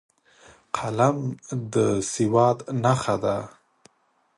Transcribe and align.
قلم 0.75 1.17
د 1.73 1.75
سواد 2.11 2.57
نښه 2.83 3.15
ده 3.23 3.37